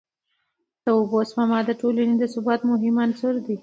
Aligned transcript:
د 0.83 0.85
اوبو 0.97 1.19
سپما 1.29 1.59
د 1.65 1.71
ټولني 1.81 2.15
د 2.19 2.23
ثبات 2.33 2.61
مهم 2.71 2.95
عنصر 3.03 3.33
دی. 3.45 3.55